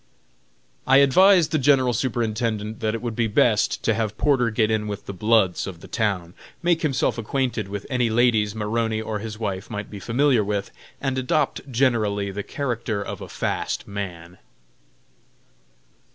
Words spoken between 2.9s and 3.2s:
it would